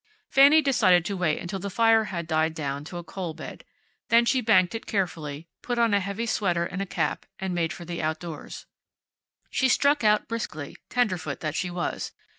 [0.31, 3.63] Fanny decided to wait until the fire had died down to a coal bed.
[4.09, 7.71] Then she banked it carefully, put on a heavy sweater and a cap, and made
[7.71, 8.65] for the outdoors.
[9.51, 12.13] She struck out briskly, tenderfoot that she was.